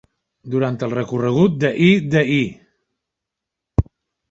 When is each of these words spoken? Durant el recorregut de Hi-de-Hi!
Durant 0.53 0.79
el 0.87 0.93
recorregut 0.95 1.59
de 1.65 1.71
Hi-de-Hi! 1.89 2.41